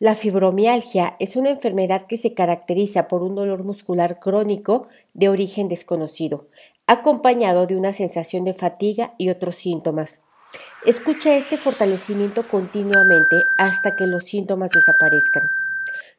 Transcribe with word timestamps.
La 0.00 0.14
fibromialgia 0.14 1.14
es 1.18 1.36
una 1.36 1.50
enfermedad 1.50 2.06
que 2.06 2.16
se 2.16 2.32
caracteriza 2.32 3.06
por 3.06 3.22
un 3.22 3.34
dolor 3.34 3.64
muscular 3.64 4.18
crónico 4.18 4.86
de 5.12 5.28
origen 5.28 5.68
desconocido, 5.68 6.46
acompañado 6.86 7.66
de 7.66 7.76
una 7.76 7.92
sensación 7.92 8.46
de 8.46 8.54
fatiga 8.54 9.12
y 9.18 9.28
otros 9.28 9.56
síntomas. 9.56 10.22
Escucha 10.86 11.36
este 11.36 11.58
fortalecimiento 11.58 12.48
continuamente 12.48 13.36
hasta 13.58 13.94
que 13.94 14.06
los 14.06 14.24
síntomas 14.24 14.70
desaparezcan. 14.70 15.42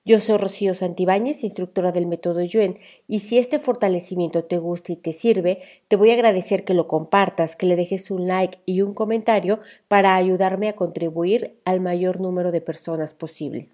Yo 0.04 0.20
soy 0.20 0.38
Rocío 0.38 0.73
Santibáñez, 0.73 1.44
instructora 1.44 1.91
del 1.91 2.08
método 2.08 2.41
Yuen, 2.41 2.80
y 3.08 3.20
si 3.20 3.38
este 3.38 3.60
fortalecimiento 3.60 4.44
te 4.46 4.58
gusta 4.58 4.91
y 4.91 4.96
te 4.96 5.14
sirve, 5.14 5.62
te 5.90 5.96
voy 5.96 6.10
a 6.10 6.16
agradecer 6.16 6.66
que 6.66 6.74
lo 6.74 6.88
compartas, 6.88 7.55
que 7.55 7.68
le 7.68 7.76
dejes 7.76 8.10
un 8.10 8.27
like 8.27 8.58
y 8.66 8.82
un 8.82 8.96
comentario 8.96 9.60
para 9.88 10.16
ayudarme 10.16 10.70
a 10.70 10.76
contribuir 10.76 11.60
al 11.66 11.82
mayor 11.82 12.20
número 12.20 12.52
de 12.52 12.62
personas 12.62 13.14
posible. 13.14 13.70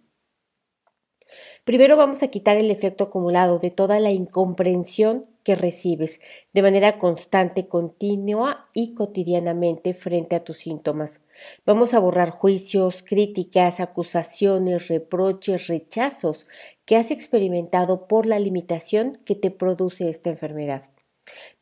Primero 1.63 1.95
vamos 1.95 2.21
a 2.23 2.27
quitar 2.27 2.57
el 2.57 2.71
efecto 2.71 3.05
acumulado 3.05 3.59
de 3.59 3.71
toda 3.71 4.01
la 4.01 4.11
incomprensión 4.11 5.27
que 5.47 5.55
recibes 5.55 6.19
de 6.51 6.61
manera 6.61 6.97
constante, 6.97 7.69
continua 7.69 8.67
y 8.73 8.93
cotidianamente 8.93 9.93
frente 9.93 10.35
a 10.35 10.43
tus 10.43 10.57
síntomas. 10.57 11.21
Vamos 11.65 11.93
a 11.93 11.99
borrar 11.99 12.31
juicios, 12.31 13.01
críticas, 13.01 13.79
acusaciones, 13.79 14.89
reproches, 14.89 15.67
rechazos 15.67 16.47
que 16.83 16.97
has 16.97 17.11
experimentado 17.11 18.09
por 18.09 18.25
la 18.25 18.39
limitación 18.39 19.21
que 19.23 19.35
te 19.35 19.49
produce 19.49 20.09
esta 20.09 20.31
enfermedad. 20.31 20.83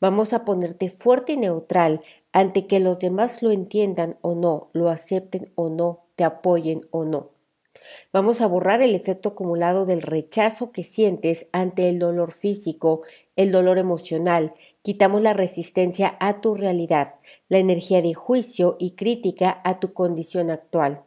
Vamos 0.01 0.33
a 0.33 0.45
ponerte 0.45 0.89
fuerte 0.89 1.33
y 1.33 1.37
neutral 1.37 2.01
ante 2.31 2.65
que 2.65 2.79
los 2.79 2.97
demás 2.97 3.43
lo 3.43 3.51
entiendan 3.51 4.17
o 4.21 4.33
no, 4.33 4.71
lo 4.73 4.89
acepten 4.89 5.51
o 5.53 5.69
no, 5.69 6.07
te 6.15 6.23
apoyen 6.23 6.81
o 6.89 7.05
no. 7.05 7.35
Vamos 8.11 8.41
a 8.41 8.47
borrar 8.47 8.81
el 8.81 8.95
efecto 8.95 9.29
acumulado 9.29 9.85
del 9.85 10.01
rechazo 10.01 10.71
que 10.71 10.83
sientes 10.83 11.47
ante 11.51 11.89
el 11.89 11.99
dolor 11.99 12.31
físico, 12.31 13.01
el 13.35 13.51
dolor 13.51 13.77
emocional, 13.77 14.53
quitamos 14.81 15.21
la 15.21 15.33
resistencia 15.33 16.15
a 16.19 16.41
tu 16.41 16.55
realidad, 16.55 17.15
la 17.49 17.57
energía 17.57 18.01
de 18.01 18.13
juicio 18.13 18.75
y 18.79 18.91
crítica 18.91 19.61
a 19.63 19.79
tu 19.79 19.93
condición 19.93 20.49
actual. 20.49 21.03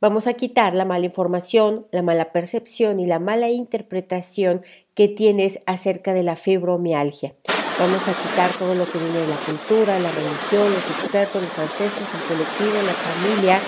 Vamos 0.00 0.26
a 0.26 0.34
quitar 0.34 0.74
la 0.74 0.84
mala 0.84 1.06
información, 1.06 1.86
la 1.90 2.02
mala 2.02 2.32
percepción 2.32 3.00
y 3.00 3.06
la 3.06 3.18
mala 3.18 3.48
interpretación 3.48 4.62
que 4.94 5.08
tienes 5.08 5.60
acerca 5.66 6.14
de 6.14 6.22
la 6.22 6.36
fibromialgia. 6.36 7.34
Vamos 7.78 8.06
a 8.06 8.14
quitar 8.14 8.50
todo 8.52 8.74
lo 8.74 8.86
que 8.86 8.98
viene 8.98 9.18
de 9.18 9.26
la 9.26 9.36
cultura, 9.36 9.98
la 9.98 10.12
religión, 10.12 10.70
los 10.70 10.86
expertos, 10.94 11.42
los 11.42 11.58
ancestros, 11.58 12.06
el 12.06 12.22
colectivo, 12.30 12.78
la 12.86 12.94
familia, 12.94 13.58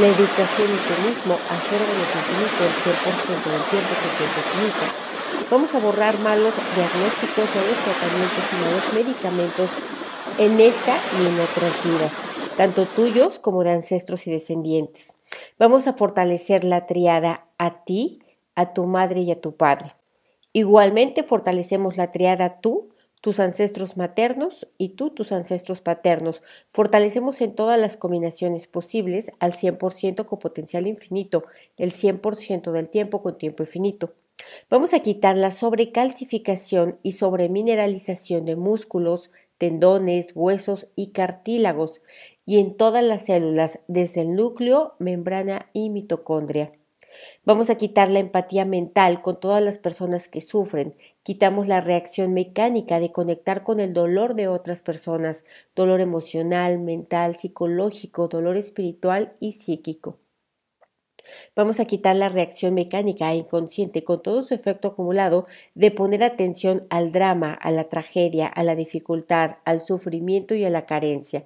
la 0.00 0.06
educación 0.06 0.68
y 0.70 0.78
tú 0.86 0.94
mismo, 1.08 1.34
hacer 1.34 1.80
los 1.82 2.06
infinito 2.06 2.60
el 2.62 2.74
100% 2.86 3.50
del 3.50 3.64
tiempo 3.70 3.92
que 3.98 4.92
te. 5.02 5.07
Vamos 5.50 5.74
a 5.74 5.78
borrar 5.78 6.18
malos 6.18 6.52
diagnósticos, 6.76 7.48
malos 7.56 7.78
tratamientos 7.82 8.44
y 8.52 8.56
malos 8.66 8.92
medicamentos 8.92 9.70
en 10.38 10.60
esta 10.60 10.98
y 11.18 11.26
en 11.26 11.40
otras 11.40 11.84
vidas, 11.84 12.12
tanto 12.58 12.84
tuyos 12.84 13.38
como 13.38 13.64
de 13.64 13.70
ancestros 13.70 14.26
y 14.26 14.30
descendientes. 14.30 15.16
Vamos 15.58 15.86
a 15.86 15.94
fortalecer 15.94 16.64
la 16.64 16.84
triada 16.84 17.46
a 17.56 17.82
ti, 17.84 18.20
a 18.56 18.74
tu 18.74 18.84
madre 18.84 19.22
y 19.22 19.30
a 19.30 19.40
tu 19.40 19.56
padre. 19.56 19.94
Igualmente 20.52 21.22
fortalecemos 21.22 21.96
la 21.96 22.12
triada 22.12 22.60
tú, 22.60 22.90
tus 23.22 23.40
ancestros 23.40 23.96
maternos 23.96 24.68
y 24.76 24.90
tú 24.90 25.08
tus 25.08 25.32
ancestros 25.32 25.80
paternos. 25.80 26.42
Fortalecemos 26.68 27.40
en 27.40 27.54
todas 27.54 27.80
las 27.80 27.96
combinaciones 27.96 28.66
posibles 28.66 29.32
al 29.40 29.54
100% 29.54 30.26
con 30.26 30.38
potencial 30.38 30.86
infinito, 30.86 31.44
el 31.78 31.94
100% 31.94 32.70
del 32.70 32.90
tiempo 32.90 33.22
con 33.22 33.38
tiempo 33.38 33.62
infinito. 33.62 34.12
Vamos 34.70 34.92
a 34.94 35.00
quitar 35.00 35.36
la 35.36 35.50
sobrecalcificación 35.50 36.98
y 37.02 37.12
sobremineralización 37.12 38.44
de 38.44 38.56
músculos, 38.56 39.30
tendones, 39.56 40.32
huesos 40.34 40.88
y 40.94 41.08
cartílagos 41.12 42.00
y 42.44 42.58
en 42.58 42.76
todas 42.76 43.02
las 43.02 43.26
células, 43.26 43.80
desde 43.88 44.22
el 44.22 44.34
núcleo, 44.34 44.94
membrana 44.98 45.68
y 45.72 45.90
mitocondria. 45.90 46.72
Vamos 47.44 47.70
a 47.70 47.76
quitar 47.76 48.10
la 48.10 48.20
empatía 48.20 48.64
mental 48.64 49.22
con 49.22 49.40
todas 49.40 49.62
las 49.62 49.78
personas 49.78 50.28
que 50.28 50.40
sufren. 50.40 50.94
Quitamos 51.22 51.66
la 51.66 51.80
reacción 51.80 52.32
mecánica 52.32 53.00
de 53.00 53.12
conectar 53.12 53.62
con 53.64 53.80
el 53.80 53.92
dolor 53.92 54.34
de 54.34 54.48
otras 54.48 54.82
personas, 54.82 55.44
dolor 55.74 56.00
emocional, 56.00 56.78
mental, 56.78 57.36
psicológico, 57.36 58.28
dolor 58.28 58.56
espiritual 58.56 59.34
y 59.40 59.54
psíquico. 59.54 60.18
Vamos 61.56 61.80
a 61.80 61.84
quitar 61.84 62.16
la 62.16 62.28
reacción 62.28 62.74
mecánica 62.74 63.32
e 63.32 63.36
inconsciente 63.36 64.04
con 64.04 64.22
todo 64.22 64.42
su 64.42 64.54
efecto 64.54 64.88
acumulado 64.88 65.46
de 65.74 65.90
poner 65.90 66.22
atención 66.22 66.86
al 66.90 67.12
drama, 67.12 67.52
a 67.54 67.70
la 67.70 67.88
tragedia, 67.88 68.46
a 68.46 68.62
la 68.62 68.76
dificultad, 68.76 69.56
al 69.64 69.80
sufrimiento 69.80 70.54
y 70.54 70.64
a 70.64 70.70
la 70.70 70.86
carencia, 70.86 71.44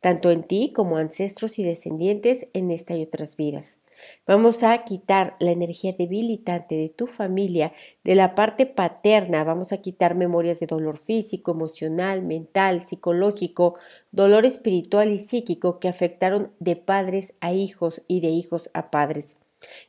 tanto 0.00 0.30
en 0.30 0.42
ti 0.42 0.72
como 0.74 0.98
ancestros 0.98 1.58
y 1.58 1.64
descendientes 1.64 2.46
en 2.52 2.70
esta 2.70 2.96
y 2.96 3.02
otras 3.02 3.36
vidas. 3.36 3.78
Vamos 4.26 4.62
a 4.62 4.76
quitar 4.84 5.36
la 5.38 5.50
energía 5.50 5.92
debilitante 5.92 6.74
de 6.74 6.88
tu 6.88 7.06
familia, 7.06 7.72
de 8.04 8.14
la 8.14 8.34
parte 8.34 8.66
paterna, 8.66 9.44
vamos 9.44 9.72
a 9.72 9.78
quitar 9.78 10.14
memorias 10.14 10.60
de 10.60 10.66
dolor 10.66 10.96
físico, 10.96 11.52
emocional, 11.52 12.22
mental, 12.22 12.86
psicológico, 12.86 13.76
dolor 14.12 14.46
espiritual 14.46 15.10
y 15.10 15.18
psíquico 15.18 15.78
que 15.78 15.88
afectaron 15.88 16.52
de 16.58 16.76
padres 16.76 17.34
a 17.40 17.52
hijos 17.52 18.02
y 18.08 18.20
de 18.20 18.28
hijos 18.28 18.70
a 18.72 18.90
padres. 18.90 19.36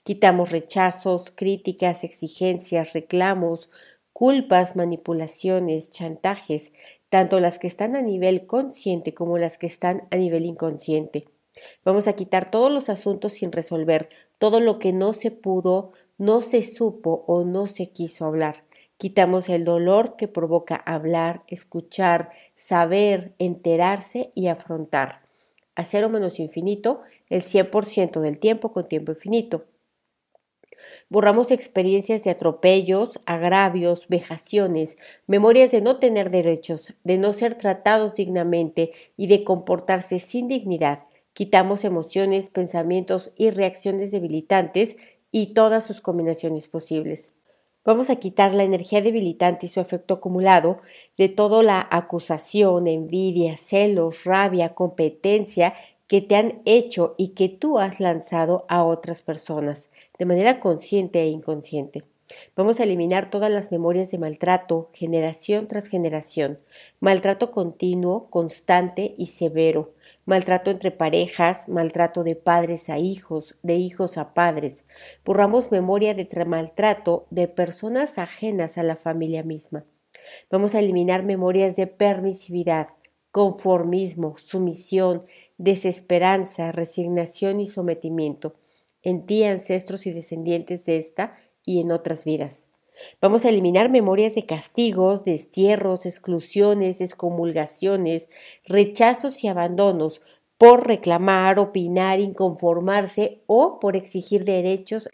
Quitamos 0.04 0.52
rechazos, 0.52 1.32
críticas, 1.32 2.04
exigencias, 2.04 2.94
reclamos, 2.94 3.70
culpas, 4.14 4.76
manipulaciones, 4.76 5.90
chantajes, 5.90 6.72
tanto 7.10 7.40
las 7.40 7.60
que 7.60 7.68
están 7.68 7.96
a 7.96 8.02
nivel 8.02 8.46
consciente 8.46 9.14
como 9.14 9.38
las 9.38 9.58
que 9.58 9.68
están 9.68 10.08
a 10.12 10.18
nivel 10.18 10.46
inconsciente. 10.46 11.26
Vamos 11.84 12.08
a 12.08 12.14
quitar 12.14 12.52
todos 12.52 12.72
los 12.72 12.90
asuntos 12.90 13.34
sin 13.34 13.52
resolver, 13.52 14.10
todo 14.38 14.60
lo 14.60 14.80
que 14.80 14.94
no 14.94 15.14
se 15.14 15.32
pudo, 15.32 15.92
no 16.18 16.42
se 16.42 16.62
supo 16.62 17.24
o 17.28 17.44
no 17.44 17.68
se 17.68 17.92
quiso 17.92 18.26
hablar. 18.26 18.64
Quitamos 18.98 19.50
el 19.50 19.66
dolor 19.66 20.16
que 20.16 20.28
provoca 20.28 20.76
hablar, 20.76 21.44
escuchar, 21.48 22.30
saber, 22.56 23.34
enterarse 23.40 24.32
y 24.36 24.48
afrontar. 24.48 25.24
A 25.76 25.84
cero 25.84 26.10
menos 26.10 26.40
infinito, 26.40 27.02
el 27.30 27.44
100% 27.44 28.22
del 28.22 28.40
tiempo 28.40 28.72
con 28.72 28.88
tiempo 28.88 29.12
infinito. 29.12 29.66
Borramos 31.10 31.52
experiencias 31.52 32.24
de 32.24 32.30
atropellos, 32.30 33.20
agravios, 33.26 34.08
vejaciones, 34.08 34.98
memorias 35.28 35.72
de 35.72 35.82
no 35.82 35.98
tener 36.00 36.30
derechos, 36.30 36.94
de 37.04 37.18
no 37.18 37.34
ser 37.34 37.56
tratados 37.58 38.14
dignamente 38.14 38.92
y 39.18 39.28
de 39.28 39.44
comportarse 39.44 40.20
sin 40.20 40.48
dignidad 40.48 41.04
Quitamos 41.36 41.84
emociones, 41.84 42.50
pensamientos 42.50 43.32
y 43.36 43.50
reacciones 43.50 44.10
debilitantes 44.12 44.96
y 45.34 45.48
todas 45.48 45.84
sus 45.84 46.00
combinaciones 46.00 46.70
posibles. 46.70 47.34
Vamos 47.84 48.10
a 48.10 48.16
quitar 48.16 48.54
la 48.54 48.64
energía 48.64 49.02
debilitante 49.02 49.66
y 49.66 49.70
su 49.70 49.82
efecto 49.82 50.14
acumulado 50.14 50.80
de 51.18 51.28
toda 51.28 51.62
la 51.62 51.86
acusación, 51.92 52.88
envidia, 52.88 53.58
celos, 53.58 54.24
rabia, 54.24 54.76
competencia 54.76 55.74
que 56.08 56.22
te 56.22 56.38
han 56.38 56.62
hecho 56.64 57.16
y 57.18 57.34
que 57.34 57.50
tú 57.50 57.80
has 57.80 58.00
lanzado 58.00 58.66
a 58.70 58.86
otras 58.86 59.22
personas, 59.22 59.90
de 60.18 60.26
manera 60.26 60.62
consciente 60.62 61.22
e 61.22 61.28
inconsciente. 61.28 62.06
Vamos 62.56 62.80
a 62.80 62.84
eliminar 62.84 63.30
todas 63.30 63.52
las 63.52 63.72
memorias 63.72 64.10
de 64.10 64.20
maltrato, 64.20 64.88
generación 64.94 65.68
tras 65.68 65.88
generación, 65.88 66.60
maltrato 67.02 67.52
continuo, 67.52 68.30
constante 68.30 69.16
y 69.18 69.28
severo, 69.28 69.94
maltrato 70.26 70.72
entre 70.72 70.92
parejas, 70.92 71.68
maltrato 71.68 72.24
de 72.24 72.36
padres 72.36 72.90
a 72.90 72.98
hijos, 72.98 73.56
de 73.64 73.76
hijos 73.76 74.18
a 74.18 74.34
padres. 74.34 74.84
Borramos 75.24 75.72
memoria 75.72 76.14
de 76.14 76.28
maltrato 76.46 77.28
de 77.30 77.48
personas 77.48 78.18
ajenas 78.18 78.78
a 78.78 78.84
la 78.84 78.96
familia 78.96 79.44
misma. 79.44 79.86
Vamos 80.52 80.76
a 80.76 80.80
eliminar 80.80 81.24
memorias 81.24 81.76
de 81.76 81.88
permisividad, 81.88 82.90
conformismo, 83.32 84.38
sumisión, 84.38 85.26
desesperanza, 85.58 86.72
resignación 86.72 87.60
y 87.60 87.68
sometimiento 87.68 88.56
en 89.06 89.26
ti, 89.28 89.44
ancestros 89.44 90.08
y 90.08 90.12
descendientes 90.12 90.84
de 90.86 90.98
esta 90.98 91.36
y 91.64 91.80
en 91.80 91.92
otras 91.92 92.26
vidas. 92.26 92.65
Vamos 93.22 93.46
a 93.46 93.50
eliminar 93.50 93.90
memorias 93.90 94.36
de 94.36 94.46
castigos, 94.46 95.24
destierros, 95.24 96.06
exclusiones, 96.06 97.02
excomulgaciones, 97.02 98.30
rechazos 98.66 99.44
y 99.44 99.48
abandonos 99.48 100.22
por 100.58 100.88
reclamar, 100.88 101.60
opinar, 101.60 102.20
inconformarse 102.20 103.44
o 103.48 103.80
por 103.80 103.96
exigir 103.96 104.46
derechos 104.46 105.10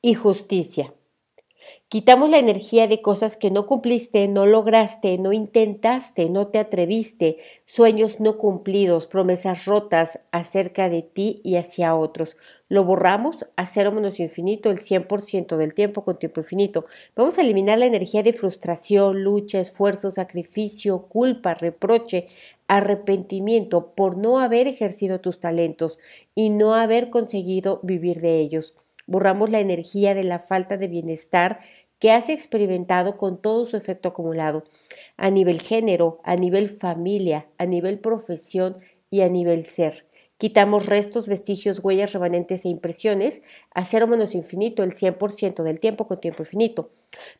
y 0.00 0.14
justicia. 0.14 0.94
Quitamos 1.88 2.28
la 2.28 2.38
energía 2.38 2.86
de 2.86 3.00
cosas 3.00 3.38
que 3.38 3.50
no 3.50 3.66
cumpliste, 3.66 4.28
no 4.28 4.44
lograste, 4.44 5.16
no 5.16 5.32
intentaste, 5.32 6.28
no 6.28 6.48
te 6.48 6.58
atreviste, 6.58 7.38
sueños 7.64 8.20
no 8.20 8.36
cumplidos, 8.36 9.06
promesas 9.06 9.64
rotas 9.64 10.20
acerca 10.30 10.90
de 10.90 11.00
ti 11.00 11.40
y 11.44 11.56
hacia 11.56 11.94
otros. 11.94 12.36
Lo 12.68 12.84
borramos 12.84 13.46
a 13.56 13.64
cero 13.64 13.90
menos 13.90 14.20
infinito 14.20 14.70
el 14.70 14.80
100% 14.80 15.56
del 15.56 15.72
tiempo 15.72 16.04
con 16.04 16.18
tiempo 16.18 16.40
infinito. 16.40 16.84
Vamos 17.16 17.38
a 17.38 17.40
eliminar 17.40 17.78
la 17.78 17.86
energía 17.86 18.22
de 18.22 18.34
frustración, 18.34 19.24
lucha, 19.24 19.58
esfuerzo, 19.58 20.10
sacrificio, 20.10 21.04
culpa, 21.08 21.54
reproche, 21.54 22.28
arrepentimiento 22.66 23.92
por 23.94 24.18
no 24.18 24.40
haber 24.40 24.66
ejercido 24.66 25.20
tus 25.20 25.40
talentos 25.40 25.98
y 26.34 26.50
no 26.50 26.74
haber 26.74 27.08
conseguido 27.08 27.80
vivir 27.82 28.20
de 28.20 28.40
ellos 28.40 28.74
borramos 29.08 29.50
la 29.50 29.58
energía 29.58 30.14
de 30.14 30.22
la 30.22 30.38
falta 30.38 30.76
de 30.76 30.86
bienestar 30.86 31.58
que 31.98 32.12
has 32.12 32.28
experimentado 32.28 33.16
con 33.16 33.42
todo 33.42 33.66
su 33.66 33.76
efecto 33.76 34.10
acumulado, 34.10 34.62
a 35.16 35.30
nivel 35.30 35.60
género, 35.60 36.20
a 36.22 36.36
nivel 36.36 36.68
familia, 36.68 37.48
a 37.58 37.66
nivel 37.66 37.98
profesión 37.98 38.78
y 39.10 39.22
a 39.22 39.28
nivel 39.28 39.64
ser. 39.64 40.06
Quitamos 40.36 40.86
restos, 40.86 41.26
vestigios, 41.26 41.80
huellas, 41.82 42.12
remanentes 42.12 42.64
e 42.64 42.68
impresiones 42.68 43.42
a 43.74 43.84
cero 43.84 44.06
menos 44.06 44.36
infinito 44.36 44.84
el 44.84 44.94
100% 44.94 45.64
del 45.64 45.80
tiempo 45.80 46.06
con 46.06 46.20
tiempo 46.20 46.44
infinito. 46.44 46.90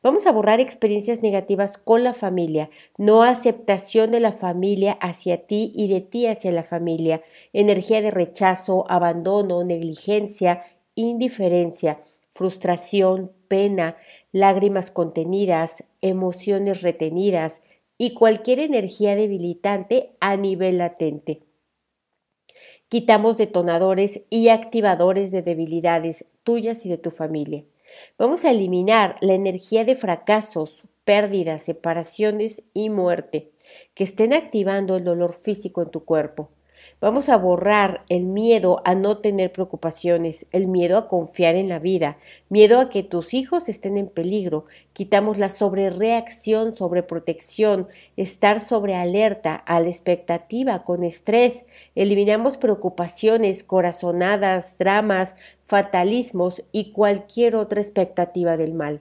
Vamos 0.03 0.27
a 0.27 0.33
borrar 0.33 0.59
experiencias 0.59 1.23
negativas 1.23 1.79
con 1.79 2.03
la 2.03 2.13
familia, 2.13 2.71
no 2.97 3.23
aceptación 3.23 4.11
de 4.11 4.19
la 4.19 4.33
familia 4.33 4.95
hacia 4.95 5.47
ti 5.47 5.71
y 5.77 5.87
de 5.89 6.01
ti 6.01 6.27
hacia 6.27 6.51
la 6.51 6.65
familia, 6.65 7.23
energía 7.53 8.03
de 8.03 8.11
rechazo, 8.11 8.91
abandono, 8.91 9.63
negligencia, 9.63 10.65
indiferencia, 10.99 12.01
frustración, 12.33 13.33
pena, 13.47 13.97
lágrimas 14.33 14.91
contenidas, 14.91 15.85
emociones 16.01 16.83
retenidas 16.83 17.63
y 17.97 18.15
cualquier 18.15 18.59
energía 18.59 19.15
debilitante 19.15 20.13
a 20.21 20.37
nivel 20.37 20.79
latente. 20.79 21.43
Quitamos 22.89 23.37
detonadores 23.37 24.23
y 24.29 24.49
activadores 24.49 25.31
de 25.31 25.43
debilidades 25.43 26.25
tuyas 26.43 26.85
y 26.85 26.89
de 26.89 26.99
tu 26.99 27.11
familia. 27.11 27.65
Vamos 28.19 28.45
a 28.45 28.51
eliminar 28.51 29.17
la 29.21 29.35
energía 29.35 29.85
de 29.85 29.95
fracasos, 29.95 30.83
pérdidas, 31.05 31.63
separaciones 31.63 32.63
y 32.75 32.91
muerte 32.91 33.53
que 33.95 34.05
estén 34.05 34.33
activando 34.33 34.97
el 34.97 35.05
dolor 35.05 35.33
físico 35.33 35.83
en 35.83 35.91
tu 35.91 36.05
cuerpo. 36.05 36.51
Vamos 37.01 37.29
a 37.29 37.37
borrar 37.37 38.03
el 38.09 38.25
miedo 38.25 38.83
a 38.85 38.95
no 38.95 39.19
tener 39.19 39.53
preocupaciones, 39.53 40.47
el 40.53 40.67
miedo 40.67 40.99
a 40.99 41.09
confiar 41.09 41.55
en 41.55 41.69
la 41.69 41.79
vida, 41.79 42.19
miedo 42.49 42.81
a 42.81 42.89
que 42.89 43.03
tus 43.03 43.35
hijos 43.35 43.69
estén 43.69 43.97
en 43.97 44.09
peligro. 44.09 44.67
Quitamos 44.93 45.39
la 45.39 45.49
sobrereacción, 45.49 46.75
sobreprotección, 46.75 47.89
estar 48.17 48.61
sobre 48.61 48.95
alerta, 48.95 49.55
a 49.55 49.81
la 49.81 49.89
expectativa, 49.89 50.83
con 50.85 51.05
estrés. 51.05 51.65
Eliminamos 51.95 52.57
preocupaciones, 52.57 53.63
corazonadas, 53.63 54.77
dramas, 54.79 55.35
fatalismos 55.67 56.65
y 56.73 56.93
cualquier 56.93 57.55
otra 57.55 57.81
expectativa 57.81 58.57
del 58.57 58.75
mal. 58.75 59.01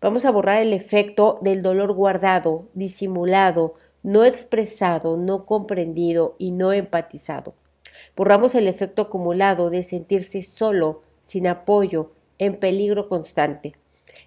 Vamos 0.00 0.24
a 0.24 0.30
borrar 0.30 0.62
el 0.62 0.72
efecto 0.72 1.38
del 1.42 1.62
dolor 1.62 1.94
guardado, 1.94 2.68
disimulado, 2.74 3.74
no 4.04 4.24
expresado, 4.24 5.16
no 5.16 5.46
comprendido 5.46 6.36
y 6.38 6.50
no 6.50 6.72
empatizado. 6.72 7.54
Borramos 8.14 8.54
el 8.54 8.68
efecto 8.68 9.02
acumulado 9.02 9.70
de 9.70 9.82
sentirse 9.82 10.42
solo, 10.42 11.00
sin 11.24 11.46
apoyo, 11.46 12.12
en 12.38 12.56
peligro 12.58 13.08
constante. 13.08 13.74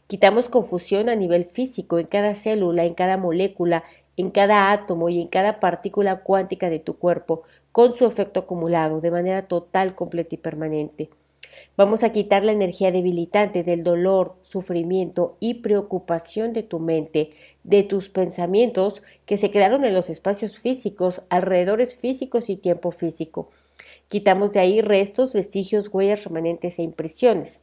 Quitamos 0.07 0.49
confusión 0.49 1.09
a 1.09 1.15
nivel 1.15 1.45
físico 1.45 1.99
en 1.99 2.07
cada 2.07 2.33
célula, 2.33 2.85
en 2.85 2.95
cada 2.95 3.17
molécula, 3.17 3.83
en 4.17 4.31
cada 4.31 4.71
átomo 4.71 5.09
y 5.09 5.21
en 5.21 5.27
cada 5.27 5.59
partícula 5.59 6.23
cuántica 6.23 6.71
de 6.71 6.79
tu 6.79 6.97
cuerpo, 6.97 7.43
con 7.71 7.93
su 7.93 8.07
efecto 8.07 8.39
acumulado, 8.41 8.99
de 8.99 9.11
manera 9.11 9.47
total, 9.47 9.93
completa 9.93 10.33
y 10.33 10.39
permanente. 10.39 11.11
Vamos 11.75 12.03
a 12.03 12.11
quitar 12.11 12.43
la 12.43 12.51
energía 12.51 12.91
debilitante 12.91 13.63
del 13.63 13.83
dolor, 13.83 14.35
sufrimiento 14.41 15.37
y 15.39 15.55
preocupación 15.55 16.53
de 16.53 16.63
tu 16.63 16.79
mente, 16.79 17.29
de 17.63 17.83
tus 17.83 18.09
pensamientos 18.09 19.03
que 19.25 19.37
se 19.37 19.51
quedaron 19.51 19.85
en 19.85 19.93
los 19.93 20.09
espacios 20.09 20.57
físicos, 20.57 21.21
alrededores 21.29 21.95
físicos 21.95 22.49
y 22.49 22.55
tiempo 22.55 22.91
físico. 22.91 23.51
Quitamos 24.07 24.53
de 24.53 24.59
ahí 24.59 24.81
restos, 24.81 25.33
vestigios, 25.33 25.89
huellas, 25.91 26.23
remanentes 26.23 26.79
e 26.79 26.81
impresiones. 26.81 27.61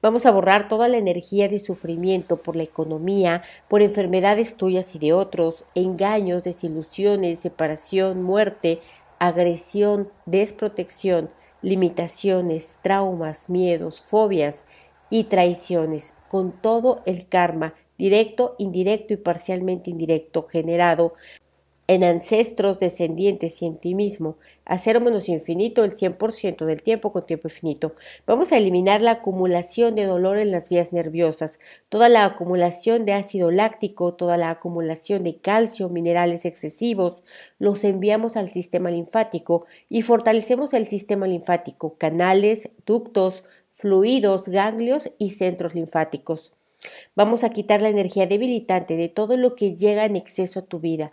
Vamos 0.00 0.26
a 0.26 0.30
borrar 0.30 0.68
toda 0.68 0.88
la 0.88 0.98
energía 0.98 1.48
de 1.48 1.58
sufrimiento 1.58 2.36
por 2.36 2.56
la 2.56 2.62
economía, 2.62 3.42
por 3.68 3.82
enfermedades 3.82 4.56
tuyas 4.56 4.94
y 4.94 4.98
de 4.98 5.12
otros, 5.12 5.64
engaños, 5.74 6.42
desilusiones, 6.42 7.40
separación, 7.40 8.22
muerte, 8.22 8.80
agresión, 9.18 10.10
desprotección, 10.26 11.30
limitaciones, 11.62 12.76
traumas, 12.82 13.48
miedos, 13.48 14.02
fobias 14.02 14.64
y 15.10 15.24
traiciones, 15.24 16.12
con 16.28 16.52
todo 16.52 17.02
el 17.06 17.26
karma 17.28 17.74
directo, 17.98 18.56
indirecto 18.58 19.14
y 19.14 19.18
parcialmente 19.18 19.90
indirecto 19.90 20.46
generado 20.48 21.14
en 21.88 22.04
ancestros, 22.04 22.78
descendientes 22.78 23.60
y 23.60 23.66
en 23.66 23.76
ti 23.76 23.94
mismo, 23.94 24.36
a 24.64 24.78
cero 24.78 25.00
menos 25.00 25.28
infinito 25.28 25.82
el 25.84 25.96
100% 25.96 26.64
del 26.64 26.82
tiempo 26.82 27.10
con 27.10 27.26
tiempo 27.26 27.48
infinito. 27.48 27.94
Vamos 28.24 28.52
a 28.52 28.56
eliminar 28.56 29.02
la 29.02 29.12
acumulación 29.12 29.96
de 29.96 30.04
dolor 30.04 30.38
en 30.38 30.52
las 30.52 30.68
vías 30.68 30.92
nerviosas, 30.92 31.58
toda 31.88 32.08
la 32.08 32.24
acumulación 32.24 33.04
de 33.04 33.14
ácido 33.14 33.50
láctico, 33.50 34.14
toda 34.14 34.36
la 34.36 34.50
acumulación 34.50 35.24
de 35.24 35.38
calcio, 35.38 35.88
minerales 35.88 36.44
excesivos, 36.44 37.24
los 37.58 37.82
enviamos 37.82 38.36
al 38.36 38.48
sistema 38.48 38.90
linfático 38.90 39.66
y 39.88 40.02
fortalecemos 40.02 40.72
el 40.74 40.86
sistema 40.86 41.26
linfático, 41.26 41.96
canales, 41.98 42.70
ductos, 42.86 43.42
fluidos, 43.70 44.48
ganglios 44.48 45.10
y 45.18 45.30
centros 45.30 45.74
linfáticos. 45.74 46.52
Vamos 47.16 47.42
a 47.42 47.50
quitar 47.50 47.82
la 47.82 47.88
energía 47.88 48.26
debilitante 48.26 48.96
de 48.96 49.08
todo 49.08 49.36
lo 49.36 49.56
que 49.56 49.76
llega 49.76 50.04
en 50.04 50.16
exceso 50.16 50.60
a 50.60 50.66
tu 50.66 50.78
vida 50.78 51.12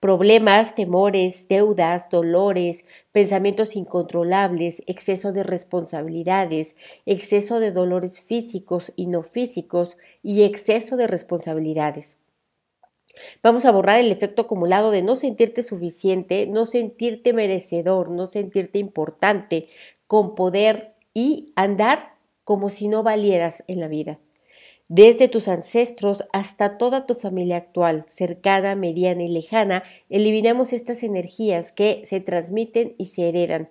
Problemas, 0.00 0.74
temores, 0.74 1.46
deudas, 1.48 2.08
dolores, 2.10 2.84
pensamientos 3.12 3.76
incontrolables, 3.76 4.82
exceso 4.86 5.32
de 5.32 5.42
responsabilidades, 5.42 6.76
exceso 7.06 7.60
de 7.60 7.72
dolores 7.72 8.20
físicos 8.20 8.92
y 8.96 9.06
no 9.06 9.22
físicos 9.22 9.96
y 10.22 10.42
exceso 10.42 10.96
de 10.96 11.06
responsabilidades. 11.06 12.16
Vamos 13.42 13.64
a 13.64 13.72
borrar 13.72 14.00
el 14.00 14.12
efecto 14.12 14.42
acumulado 14.42 14.90
de 14.90 15.02
no 15.02 15.16
sentirte 15.16 15.62
suficiente, 15.62 16.46
no 16.46 16.64
sentirte 16.64 17.32
merecedor, 17.32 18.10
no 18.10 18.28
sentirte 18.28 18.78
importante, 18.78 19.68
con 20.06 20.34
poder 20.34 20.94
y 21.12 21.52
andar 21.56 22.14
como 22.44 22.68
si 22.68 22.88
no 22.88 23.02
valieras 23.02 23.64
en 23.66 23.80
la 23.80 23.88
vida 23.88 24.18
desde 24.90 25.28
tus 25.28 25.46
ancestros 25.46 26.24
hasta 26.32 26.76
toda 26.76 27.06
tu 27.06 27.14
familia 27.14 27.58
actual, 27.58 28.04
cercana, 28.08 28.74
mediana 28.74 29.22
y 29.22 29.28
lejana, 29.28 29.84
eliminamos 30.08 30.72
estas 30.72 31.04
energías 31.04 31.70
que 31.70 32.02
se 32.08 32.18
transmiten 32.18 32.96
y 32.98 33.06
se 33.06 33.28
heredan. 33.28 33.70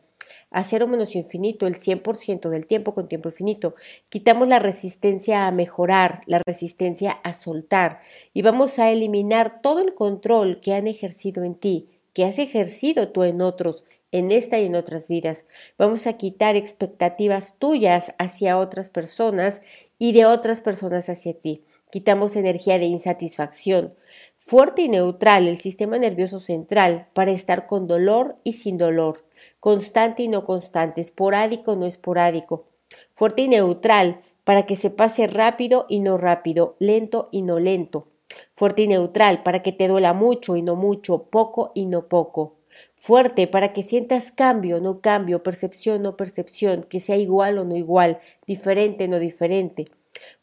A 0.50 0.64
cero 0.64 0.88
menos 0.88 1.18
infinito, 1.18 1.68
el 1.68 1.76
100% 1.76 2.48
del 2.48 2.68
tiempo 2.68 2.94
con 2.94 3.10
tiempo 3.10 3.28
infinito. 3.28 3.76
Quitamos 4.08 4.48
la 4.48 4.60
resistencia 4.60 5.46
a 5.46 5.52
mejorar, 5.52 6.22
la 6.26 6.42
resistencia 6.46 7.12
a 7.12 7.34
soltar 7.34 8.00
y 8.34 8.42
vamos 8.42 8.80
a 8.80 8.90
eliminar 8.90 9.62
todo 9.62 9.82
el 9.82 9.96
control 9.96 10.62
que 10.62 10.74
han 10.74 10.88
ejercido 10.88 11.44
en 11.44 11.56
ti, 11.56 11.90
que 12.14 12.24
has 12.24 12.40
ejercido 12.40 13.10
tú 13.10 13.24
en 13.24 13.42
otros, 13.42 13.84
en 14.12 14.32
esta 14.32 14.58
y 14.60 14.66
en 14.66 14.76
otras 14.76 15.08
vidas. 15.08 15.46
Vamos 15.78 16.08
a 16.08 16.14
quitar 16.14 16.56
expectativas 16.56 17.56
tuyas 17.60 18.14
hacia 18.18 18.58
otras 18.58 18.88
personas 18.88 19.62
y 20.00 20.14
de 20.14 20.26
otras 20.26 20.62
personas 20.62 21.10
hacia 21.10 21.40
ti. 21.40 21.66
Quitamos 21.92 22.36
energía 22.36 22.80
de 22.80 22.86
insatisfacción. 22.86 23.94
Fuerte 24.36 24.84
y 24.84 24.90
neutral 24.90 25.48
el 25.48 25.58
sistema 25.58 26.00
nervioso 26.00 26.40
central 26.40 27.08
para 27.14 27.32
estar 27.32 27.68
con 27.68 27.88
dolor 27.88 28.38
y 28.44 28.54
sin 28.54 28.78
dolor. 28.78 29.26
Constante 29.60 30.24
y 30.24 30.28
no 30.28 30.46
constante, 30.46 31.02
esporádico 31.02 31.76
no 31.76 31.86
esporádico. 31.86 32.66
Fuerte 33.12 33.44
y 33.44 33.48
neutral 33.50 34.22
para 34.44 34.66
que 34.66 34.76
se 34.76 34.90
pase 34.90 35.28
rápido 35.28 35.86
y 35.90 36.00
no 36.00 36.18
rápido, 36.18 36.76
lento 36.80 37.28
y 37.32 37.42
no 37.42 37.60
lento. 37.60 38.08
Fuerte 38.54 38.84
y 38.84 38.88
neutral 38.88 39.44
para 39.44 39.62
que 39.62 39.72
te 39.72 39.88
duela 39.88 40.14
mucho 40.14 40.56
y 40.56 40.62
no 40.62 40.76
mucho, 40.76 41.24
poco 41.24 41.72
y 41.76 41.88
no 41.88 42.08
poco. 42.08 42.59
Fuerte 43.02 43.48
para 43.48 43.72
que 43.72 43.82
sientas 43.82 44.34
cambio, 44.34 44.82
no 44.82 45.00
cambio, 45.00 45.42
percepción, 45.42 46.02
no 46.02 46.18
percepción, 46.18 46.84
que 46.84 47.00
sea 47.00 47.16
igual 47.16 47.58
o 47.58 47.64
no 47.64 47.78
igual, 47.78 48.20
diferente, 48.46 49.08
no 49.08 49.20
diferente. 49.20 49.86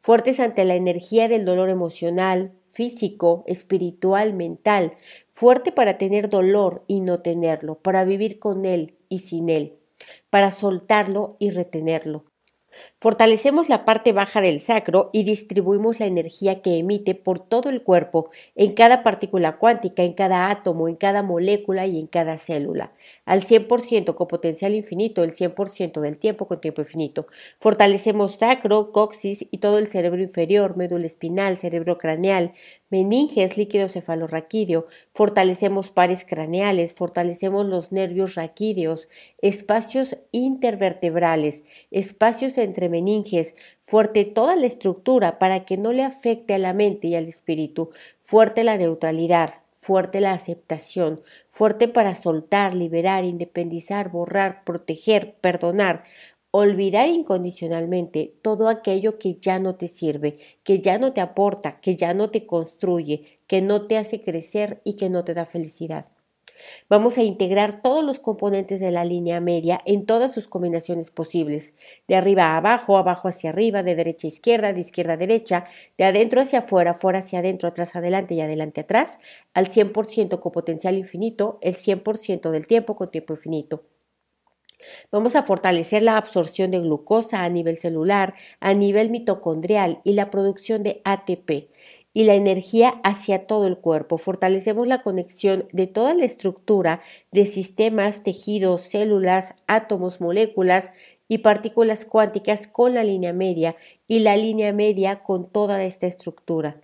Fuertes 0.01 0.41
ante 0.41 0.65
la 0.65 0.75
energía 0.75 1.29
del 1.29 1.45
dolor 1.45 1.69
emocional, 1.69 2.53
físico, 2.65 3.45
espiritual, 3.47 4.33
mental. 4.33 4.95
Fuerte 5.29 5.71
para 5.71 5.99
tener 5.99 6.31
dolor 6.31 6.83
y 6.87 7.01
no 7.01 7.21
tenerlo, 7.21 7.75
para 7.75 8.07
vivir 8.07 8.39
con 8.39 8.65
él 8.65 8.97
y 9.11 9.19
sin 9.19 9.51
él, 9.51 9.75
para 10.31 10.51
soltarlo 10.51 11.37
y 11.39 11.51
retenerlo. 11.51 12.25
Fortalecemos 12.99 13.68
la 13.68 13.85
parte 13.85 14.12
baja 14.12 14.40
del 14.40 14.61
sacro 14.61 15.11
y 15.12 15.25
distribuimos 15.25 16.00
la 16.00 16.06
energía 16.06 16.62
que 16.62 16.78
emite 16.78 17.14
por 17.14 17.38
todo 17.38 17.68
el 17.68 17.83
cuerpo, 17.83 18.30
en 18.54 18.75
cada 18.75 19.02
partícula 19.02 19.59
cuántica, 19.59 20.02
en 20.02 20.12
cada 20.12 20.50
átomo, 20.50 20.88
en 20.88 20.97
cada 20.97 21.23
molécula 21.23 21.87
y 21.87 21.99
en 21.99 22.06
cada 22.06 22.38
célula, 22.38 22.92
al 23.25 23.42
100% 23.42 24.14
con 24.14 24.28
potencial 24.28 24.75
infinito, 24.75 25.25
el 25.25 25.35
100% 25.35 26.00
del 26.00 26.18
tiempo 26.18 26.47
con 26.47 26.61
tiempo 26.61 26.80
infinito. 26.83 27.26
Fortalecemos 27.59 28.37
sacro, 28.37 28.92
coxis 28.92 29.47
y 29.50 29.59
todo 29.59 29.78
el 29.78 29.88
cerebro 29.88 30.23
inferior, 30.23 30.76
médula 30.76 31.06
espinal, 31.06 31.56
cerebro 31.56 31.99
craneal, 31.99 32.52
meninges, 32.90 33.56
líquido 33.56 33.88
cefalorraquídeo, 33.88 34.87
fortalecemos 35.12 35.90
pares 35.90 36.25
craneales, 36.25 36.95
fortalecemos 36.95 37.66
los 37.66 37.92
nervios 37.92 38.35
raquídeos, 38.35 39.09
espacios 39.38 40.16
intervertebrales, 40.33 41.64
espacios 41.90 42.59
entre 42.66 42.90
meninges, 42.90 43.54
fuerte 43.80 44.26
toda 44.26 44.56
la 44.56 44.66
estructura 44.66 45.38
para 45.38 45.64
que 45.64 45.78
no 45.78 45.94
le 45.94 46.02
afecte 46.02 46.52
a 46.52 46.58
la 46.58 46.75
mente 46.75 47.08
y 47.08 47.14
al 47.14 47.26
espíritu, 47.26 47.90
fuerte 48.20 48.62
la 48.64 48.76
neutralidad, 48.76 49.54
fuerte 49.80 50.20
la 50.20 50.32
aceptación, 50.32 51.23
fuerte 51.49 51.88
para 51.88 52.14
soltar, 52.14 52.75
liberar, 52.75 53.25
independizar, 53.25 54.11
borrar, 54.11 54.64
proteger, 54.64 55.37
perdonar, 55.40 56.02
olvidar 56.50 57.08
incondicionalmente 57.08 58.35
todo 58.42 58.68
aquello 58.68 59.18
que 59.18 59.38
ya 59.40 59.58
no 59.58 59.76
te 59.76 59.88
sirve, 59.88 60.32
que 60.64 60.80
ya 60.80 60.99
no 60.99 61.12
te 61.12 61.20
aporta, 61.20 61.80
que 61.80 61.96
ya 61.96 62.14
no 62.14 62.30
te 62.30 62.46
construye, 62.46 63.40
que 63.46 63.62
no 63.62 63.87
te 63.87 63.96
hace 63.99 64.23
crecer 64.23 64.80
y 64.85 64.94
que 64.94 65.08
no 65.08 65.25
te 65.25 65.35
da 65.35 65.46
felicidad. 65.46 66.06
Vamos 66.89 67.19
a 67.19 67.23
integrar 67.23 67.83
todos 67.83 68.05
los 68.05 68.19
componentes 68.19 68.81
de 68.81 68.91
la 68.91 69.05
línea 69.05 69.41
media 69.41 69.81
en 69.85 70.07
todas 70.07 70.33
sus 70.33 70.49
combinaciones 70.49 71.11
posibles, 71.11 71.75
de 72.09 72.17
arriba 72.17 72.45
a 72.45 72.57
abajo, 72.57 72.97
abajo 72.97 73.29
hacia 73.29 73.51
arriba, 73.51 73.83
de 73.83 73.95
derecha 73.95 74.27
a 74.27 74.31
izquierda, 74.31 74.73
de 74.73 74.81
izquierda 74.81 75.15
a 75.15 75.17
derecha, 75.17 75.67
de 75.99 76.05
adentro 76.05 76.41
hacia 76.41 76.61
afuera, 76.61 76.95
fuera 76.95 77.21
hacia 77.21 77.41
adentro, 77.41 77.69
atrás 77.69 77.97
adelante 77.97 78.35
y 78.35 78.41
adelante 78.41 78.83
atrás, 78.83 79.19
al 79.55 79.69
100% 79.71 80.41
con 80.41 80.53
potencial 80.53 80.97
infinito, 80.97 81.59
el 81.63 81.77
100% 81.77 82.51
del 82.51 82.67
tiempo 82.67 82.97
con 82.97 83.11
tiempo 83.11 83.35
infinito. 83.35 83.85
Vamos 85.11 85.37
a 85.37 85.43
fortalecer 85.43 86.03
la 86.03 86.17
absorción 86.17 86.71
de 86.71 86.81
glucosa 86.81 87.45
a 87.45 87.49
nivel 87.49 87.77
celular, 87.77 88.35
a 88.61 88.75
nivel 88.75 89.11
mitocondrial 89.11 90.01
y 90.05 90.13
la 90.13 90.31
producción 90.31 90.83
de 90.83 91.01
ATP 91.05 91.71
y 92.16 92.25
la 92.25 92.35
energía 92.35 92.99
hacia 93.04 93.46
todo 93.46 93.66
el 93.66 93.76
cuerpo. 93.76 94.16
Fortalecemos 94.16 94.87
la 94.87 95.02
conexión 95.02 95.68
de 95.73 95.87
toda 95.87 96.14
la 96.14 96.25
estructura 96.25 97.02
de 97.30 97.44
sistemas, 97.44 98.23
tejidos, 98.23 98.80
células, 98.80 99.54
átomos, 99.66 100.18
moléculas 100.18 100.92
y 101.28 101.38
partículas 101.38 102.06
cuánticas 102.06 102.68
con 102.68 102.94
la 102.94 103.04
línea 103.04 103.35
media 103.35 103.76
y 104.08 104.20
la 104.20 104.35
línea 104.38 104.73
media 104.73 105.23
con 105.23 105.50
toda 105.50 105.85
esta 105.85 106.06
estructura. 106.06 106.80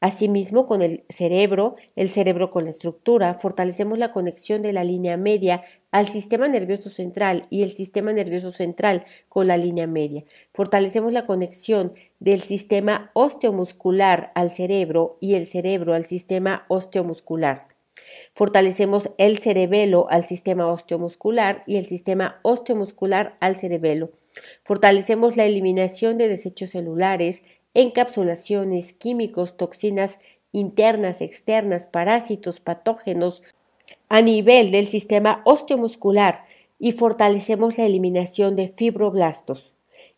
Asimismo, 0.00 0.66
con 0.66 0.82
el 0.82 1.04
cerebro, 1.08 1.76
el 1.96 2.08
cerebro 2.08 2.50
con 2.50 2.64
la 2.64 2.70
estructura, 2.70 3.34
fortalecemos 3.34 3.98
la 3.98 4.10
conexión 4.10 4.62
de 4.62 4.72
la 4.72 4.84
línea 4.84 5.16
media 5.16 5.62
al 5.90 6.08
sistema 6.08 6.48
nervioso 6.48 6.90
central 6.90 7.46
y 7.50 7.62
el 7.62 7.70
sistema 7.70 8.12
nervioso 8.12 8.50
central 8.50 9.04
con 9.28 9.46
la 9.46 9.56
línea 9.56 9.86
media. 9.86 10.24
Fortalecemos 10.52 11.12
la 11.12 11.26
conexión 11.26 11.94
del 12.20 12.40
sistema 12.40 13.10
osteomuscular 13.14 14.32
al 14.34 14.50
cerebro 14.50 15.18
y 15.20 15.34
el 15.34 15.46
cerebro 15.46 15.94
al 15.94 16.04
sistema 16.04 16.64
osteomuscular. 16.68 17.68
Fortalecemos 18.34 19.10
el 19.18 19.38
cerebelo 19.38 20.06
al 20.10 20.24
sistema 20.24 20.66
osteomuscular 20.66 21.62
y 21.66 21.76
el 21.76 21.86
sistema 21.86 22.40
osteomuscular 22.42 23.36
al 23.40 23.56
cerebelo. 23.56 24.10
Fortalecemos 24.64 25.36
la 25.36 25.44
eliminación 25.44 26.18
de 26.18 26.28
desechos 26.28 26.70
celulares, 26.70 27.42
encapsulaciones, 27.74 28.92
químicos, 28.92 29.56
toxinas 29.56 30.18
internas, 30.52 31.20
externas, 31.20 31.86
parásitos, 31.86 32.60
patógenos 32.60 33.42
a 34.08 34.22
nivel 34.22 34.70
del 34.70 34.86
sistema 34.86 35.42
osteomuscular 35.44 36.44
y 36.78 36.92
fortalecemos 36.92 37.76
la 37.76 37.86
eliminación 37.86 38.56
de 38.56 38.68
fibroblastos. 38.68 39.72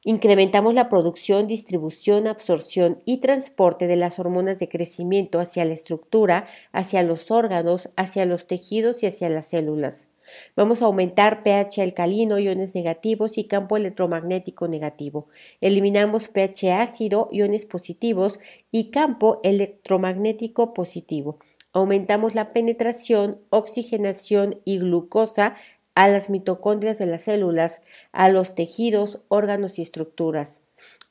Incrementamos 0.04 0.74
la 0.74 0.88
producción, 0.88 1.48
distribución, 1.48 2.28
absorción 2.28 3.02
y 3.04 3.16
transporte 3.16 3.88
de 3.88 3.96
las 3.96 4.18
hormonas 4.20 4.58
de 4.58 4.68
crecimiento 4.68 5.40
hacia 5.40 5.64
la 5.64 5.74
estructura, 5.74 6.46
hacia 6.70 7.02
los 7.02 7.30
órganos, 7.30 7.90
hacia 7.96 8.24
los 8.24 8.46
tejidos 8.46 9.02
y 9.02 9.06
hacia 9.06 9.28
las 9.28 9.46
células. 9.46 10.08
Vamos 10.56 10.82
a 10.82 10.86
aumentar 10.86 11.42
pH 11.42 11.82
alcalino, 11.82 12.38
iones 12.38 12.74
negativos 12.74 13.38
y 13.38 13.44
campo 13.44 13.76
electromagnético 13.76 14.68
negativo. 14.68 15.28
Eliminamos 15.60 16.28
pH 16.28 16.72
ácido, 16.72 17.28
iones 17.32 17.66
positivos 17.66 18.38
y 18.70 18.90
campo 18.90 19.40
electromagnético 19.42 20.74
positivo. 20.74 21.38
Aumentamos 21.72 22.34
la 22.34 22.52
penetración, 22.52 23.40
oxigenación 23.50 24.60
y 24.64 24.78
glucosa 24.78 25.54
a 25.94 26.08
las 26.08 26.30
mitocondrias 26.30 26.98
de 26.98 27.06
las 27.06 27.22
células, 27.22 27.80
a 28.12 28.28
los 28.28 28.54
tejidos, 28.54 29.22
órganos 29.28 29.78
y 29.78 29.82
estructuras. 29.82 30.60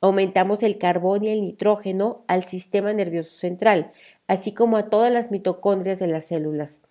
Aumentamos 0.01 0.62
el 0.62 0.77
carbón 0.77 1.24
y 1.24 1.29
el 1.29 1.41
nitrógeno 1.41 2.24
al 2.27 2.43
sistema 2.43 2.93
nervioso 2.93 3.31
central, 3.31 3.91
así 4.27 4.53
como 4.53 4.77
a 4.77 4.89
todas 4.89 5.12
las 5.12 5.31
mitocondrias 5.31 6.00
de 6.00 6.07
las 6.07 6.25
células. 6.25 6.81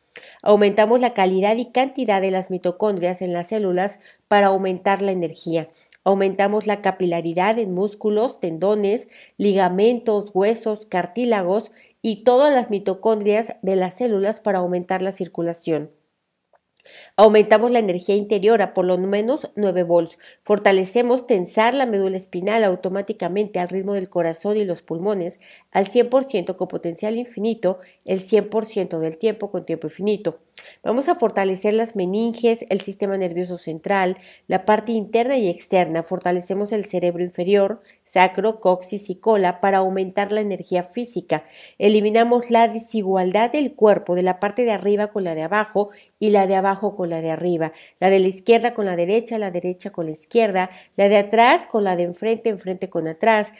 Aumentamos 0.42 1.00
la 1.00 1.14
calidad 1.14 1.56
y 1.56 1.72
cantidad 1.72 2.20
de 2.20 2.30
las 2.30 2.50
mitocondrias 2.50 3.22
en 3.22 3.32
las 3.32 3.48
células 3.48 3.98
para 4.28 4.48
aumentar 4.48 5.02
la 5.02 5.12
energía. 5.12 5.68
Aumentamos 6.04 6.66
la 6.66 6.82
capilaridad 6.82 7.58
en 7.58 7.72
músculos, 7.72 8.38
tendones, 8.38 9.08
ligamentos, 9.38 10.30
huesos, 10.34 10.84
cartílagos 10.86 11.72
y 12.02 12.24
todas 12.24 12.52
las 12.52 12.68
mitocondrias 12.68 13.56
de 13.62 13.76
las 13.76 13.94
células 13.94 14.40
para 14.40 14.58
aumentar 14.58 15.00
la 15.00 15.12
circulación. 15.12 15.90
Aumentamos 17.16 17.70
la 17.70 17.78
energía 17.78 18.14
interior 18.14 18.62
a 18.62 18.74
por 18.74 18.84
lo 18.84 18.98
menos 18.98 19.50
9 19.56 19.82
volts. 19.84 20.18
Fortalecemos 20.42 21.26
tensar 21.26 21.74
la 21.74 21.86
médula 21.86 22.16
espinal 22.16 22.64
automáticamente 22.64 23.58
al 23.58 23.68
ritmo 23.68 23.94
del 23.94 24.08
corazón 24.08 24.56
y 24.56 24.64
los 24.64 24.82
pulmones 24.82 25.40
al 25.70 25.86
100% 25.86 26.56
con 26.56 26.68
potencial 26.68 27.16
infinito, 27.16 27.78
el 28.04 28.20
100% 28.20 28.98
del 28.98 29.18
tiempo 29.18 29.50
con 29.50 29.64
tiempo 29.64 29.86
infinito. 29.86 30.40
Vamos 30.82 31.08
a 31.08 31.16
fortalecer 31.16 31.74
las 31.74 31.96
meninges, 31.96 32.64
el 32.68 32.80
sistema 32.80 33.16
nervioso 33.16 33.58
central, 33.58 34.18
la 34.46 34.64
parte 34.64 34.92
interna 34.92 35.36
y 35.36 35.48
externa. 35.48 36.02
Fortalecemos 36.02 36.72
el 36.72 36.84
cerebro 36.84 37.24
inferior, 37.24 37.82
sacro, 38.04 38.60
coxis 38.60 39.10
y 39.10 39.16
cola 39.16 39.60
para 39.60 39.78
aumentar 39.78 40.32
la 40.32 40.40
energía 40.40 40.84
física. 40.84 41.44
Eliminamos 41.78 42.50
la 42.50 42.68
desigualdad 42.68 43.50
del 43.50 43.74
cuerpo 43.74 44.14
de 44.14 44.22
la 44.22 44.40
parte 44.40 44.62
de 44.62 44.72
arriba 44.72 45.08
con 45.08 45.24
la 45.24 45.34
de 45.34 45.42
abajo 45.42 45.90
y 46.18 46.30
la 46.30 46.46
de 46.46 46.56
abajo 46.56 46.96
con 46.96 47.10
la 47.10 47.20
de 47.20 47.30
arriba, 47.30 47.72
la 48.00 48.10
de 48.10 48.20
la 48.20 48.28
izquierda 48.28 48.74
con 48.74 48.86
la 48.86 48.96
derecha, 48.96 49.38
la 49.38 49.50
derecha 49.50 49.90
con 49.90 50.06
la 50.06 50.12
izquierda, 50.12 50.70
la 50.96 51.08
de 51.08 51.16
atrás 51.18 51.66
con 51.66 51.84
la 51.84 51.96
de 51.96 52.04
enfrente, 52.04 52.50
enfrente 52.50 52.88
con 52.88 53.08
atrás, 53.08 53.52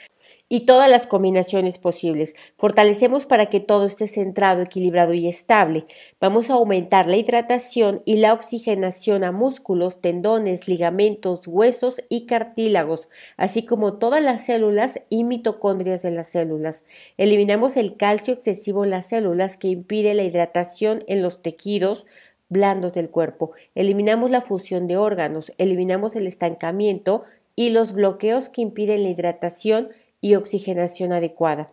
y 0.47 0.61
todas 0.61 0.89
las 0.89 1.07
combinaciones 1.07 1.79
posibles. 1.79 2.35
Fortalecemos 2.57 3.25
para 3.25 3.47
que 3.47 3.59
todo 3.59 3.87
esté 3.87 4.07
centrado, 4.07 4.61
equilibrado 4.61 5.13
y 5.13 5.27
estable. 5.27 5.85
Vamos 6.19 6.49
a 6.49 6.53
aumentar 6.53 7.07
la 7.07 7.17
hidratación 7.17 8.03
y 8.05 8.17
la 8.17 8.33
oxigenación 8.33 9.23
a 9.23 9.31
músculos, 9.31 10.01
tendones, 10.01 10.67
ligamentos, 10.67 11.47
huesos 11.47 12.01
y 12.09 12.27
cartílagos, 12.27 13.09
así 13.37 13.65
como 13.65 13.93
todas 13.97 14.23
las 14.23 14.45
células 14.45 15.01
y 15.09 15.23
mitocondrias 15.23 16.03
de 16.03 16.11
las 16.11 16.29
células. 16.29 16.83
Eliminamos 17.17 17.75
el 17.75 17.97
calcio 17.97 18.33
excesivo 18.33 18.83
en 18.83 18.91
las 18.91 19.07
células 19.07 19.57
que 19.57 19.69
impide 19.69 20.13
la 20.13 20.23
hidratación 20.23 21.03
en 21.07 21.23
los 21.23 21.41
tejidos, 21.41 22.05
blandos 22.49 22.93
del 22.93 23.09
cuerpo. 23.09 23.51
Eliminamos 23.73 24.29
la 24.29 24.41
fusión 24.41 24.85
de 24.85 24.97
órganos, 24.97 25.51
eliminamos 25.57 26.15
el 26.15 26.27
estancamiento 26.27 27.23
y 27.55 27.69
los 27.69 27.93
bloqueos 27.93 28.49
que 28.49 28.61
impiden 28.61 29.03
la 29.03 29.09
hidratación 29.09 29.89
y 30.25 30.33
oxigenación 30.33 31.13
adecuada. 31.13 31.69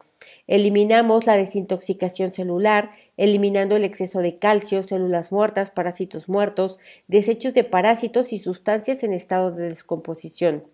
Eliminamos 0.46 1.24
la 1.24 1.38
desintoxicación 1.38 2.32
celular, 2.32 2.90
eliminando 3.16 3.76
el 3.76 3.84
exceso 3.84 4.18
de 4.18 4.38
calcio, 4.38 4.82
células 4.82 5.32
muertas, 5.32 5.70
parásitos 5.70 6.28
muertos, 6.28 6.76
desechos 7.08 7.54
de 7.54 7.64
parásitos 7.64 8.30
y 8.30 8.38
sustancias 8.38 9.04
en 9.04 9.14
estado 9.14 9.52
de 9.52 9.70
descomposición. 9.70 10.64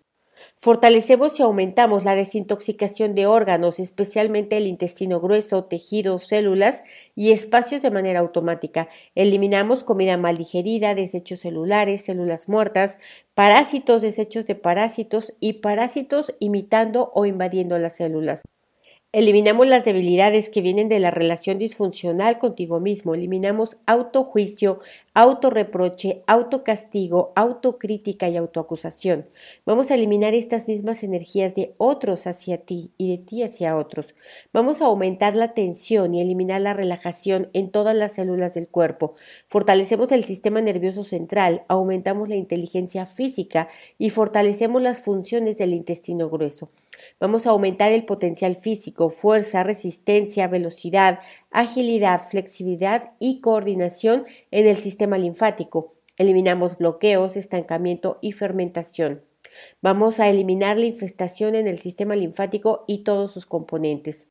Fortalecemos 0.57 1.39
y 1.39 1.43
aumentamos 1.43 2.03
la 2.03 2.15
desintoxicación 2.15 3.15
de 3.15 3.25
órganos, 3.25 3.79
especialmente 3.79 4.57
el 4.57 4.67
intestino 4.67 5.19
grueso, 5.19 5.65
tejidos, 5.65 6.27
células 6.27 6.83
y 7.15 7.31
espacios 7.31 7.81
de 7.81 7.91
manera 7.91 8.19
automática. 8.19 8.89
Eliminamos 9.15 9.83
comida 9.83 10.17
mal 10.17 10.37
digerida, 10.37 10.95
desechos 10.95 11.39
celulares, 11.39 12.03
células 12.05 12.47
muertas, 12.49 12.97
parásitos, 13.33 14.01
desechos 14.01 14.45
de 14.45 14.55
parásitos 14.55 15.33
y 15.39 15.53
parásitos 15.53 16.33
imitando 16.39 17.11
o 17.13 17.25
invadiendo 17.25 17.77
las 17.77 17.95
células. 17.95 18.41
Eliminamos 19.11 19.65
las 19.65 19.85
debilidades 19.85 20.51
que 20.51 20.61
vienen 20.61 20.87
de 20.87 20.99
la 20.99 21.09
relación 21.09 21.57
disfuncional 21.57 22.37
contigo 22.37 22.79
mismo. 22.79 23.15
Eliminamos 23.15 23.77
autojuicio, 23.87 24.81
autorreproche, 25.15 26.21
autocastigo, 26.27 27.33
autocrítica 27.35 28.29
y 28.29 28.37
autoacusación. 28.37 29.27
Vamos 29.65 29.89
a 29.89 29.95
eliminar 29.95 30.35
estas 30.35 30.67
mismas 30.67 31.01
energías 31.01 31.55
de 31.55 31.73
otros 31.79 32.27
hacia 32.27 32.59
ti 32.59 32.91
y 32.99 33.09
de 33.09 33.17
ti 33.17 33.41
hacia 33.41 33.77
otros. 33.77 34.13
Vamos 34.53 34.79
a 34.79 34.85
aumentar 34.85 35.35
la 35.35 35.55
tensión 35.55 36.13
y 36.13 36.21
eliminar 36.21 36.61
la 36.61 36.75
relajación 36.75 37.49
en 37.53 37.71
todas 37.71 37.95
las 37.95 38.13
células 38.13 38.53
del 38.53 38.67
cuerpo. 38.67 39.15
Fortalecemos 39.47 40.11
el 40.11 40.23
sistema 40.23 40.61
nervioso 40.61 41.03
central, 41.03 41.63
aumentamos 41.67 42.29
la 42.29 42.35
inteligencia 42.35 43.07
física 43.07 43.69
y 43.97 44.11
fortalecemos 44.11 44.83
las 44.83 45.01
funciones 45.01 45.57
del 45.57 45.73
intestino 45.73 46.29
grueso. 46.29 46.69
Vamos 47.19 47.45
a 47.45 47.51
aumentar 47.51 47.91
el 47.91 48.05
potencial 48.05 48.55
físico, 48.55 49.09
fuerza, 49.09 49.63
resistencia, 49.63 50.47
velocidad, 50.47 51.19
agilidad, 51.51 52.29
flexibilidad 52.29 53.11
y 53.19 53.41
coordinación 53.41 54.25
en 54.51 54.67
el 54.67 54.77
sistema 54.77 55.17
linfático. 55.17 55.95
Eliminamos 56.17 56.77
bloqueos, 56.77 57.35
estancamiento 57.35 58.19
y 58.21 58.33
fermentación. 58.33 59.23
Vamos 59.81 60.19
a 60.19 60.29
eliminar 60.29 60.77
la 60.77 60.85
infestación 60.85 61.55
en 61.55 61.67
el 61.67 61.79
sistema 61.79 62.15
linfático 62.15 62.83
y 62.87 63.03
todos 63.03 63.31
sus 63.31 63.45
componentes. 63.45 64.27